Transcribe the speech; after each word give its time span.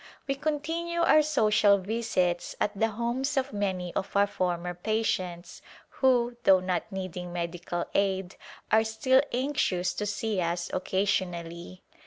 We 0.27 0.33
continue 0.33 1.01
our 1.01 1.21
social 1.21 1.77
visits 1.77 2.55
at 2.59 2.75
the 2.75 2.87
homes 2.87 3.37
of 3.37 3.53
many 3.53 3.93
of 3.93 4.15
our 4.15 4.25
former 4.25 4.73
patients 4.73 5.61
who, 5.89 6.37
though 6.43 6.59
not 6.59 6.91
needing 6.91 7.31
medical 7.31 7.85
aid, 7.93 8.35
are 8.71 8.83
still 8.83 9.21
anxious 9.31 9.93
to 9.93 10.07
see 10.07 10.41
us 10.41 10.71
occasionally. 10.73 11.83